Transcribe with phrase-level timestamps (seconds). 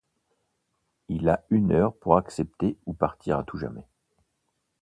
[1.09, 3.85] Il a une heure pour accepter ou partir à tout jamais.